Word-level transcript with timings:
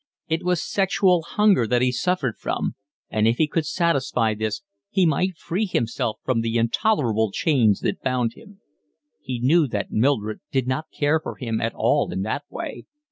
It 0.27 0.41
was 0.43 0.63
sexual 0.63 1.21
hunger 1.21 1.67
that 1.67 1.83
he 1.83 1.91
suffered 1.91 2.35
from, 2.39 2.73
and 3.11 3.27
if 3.27 3.37
he 3.37 3.47
could 3.47 3.67
satisfy 3.67 4.33
this 4.33 4.63
he 4.89 5.05
might 5.05 5.37
free 5.37 5.67
himself 5.67 6.17
from 6.23 6.41
the 6.41 6.57
intolerable 6.57 7.29
chains 7.31 7.81
that 7.81 8.01
bound 8.01 8.33
him. 8.33 8.61
He 9.21 9.39
knew 9.39 9.67
that 9.67 9.91
Mildred 9.91 10.39
did 10.51 10.65
not 10.67 10.87
care 10.91 11.19
for 11.19 11.35
him 11.35 11.61
at 11.61 11.75
all 11.75 12.11
in 12.11 12.23
that 12.23 12.45
way. 12.49 12.85